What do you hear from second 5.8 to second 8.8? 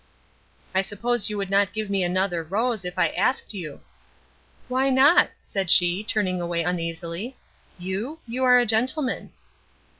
turning away uneasily. "You? You are a